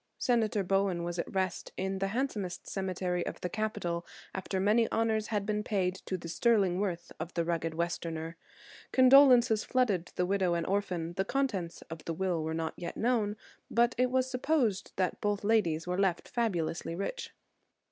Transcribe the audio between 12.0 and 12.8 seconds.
the will were not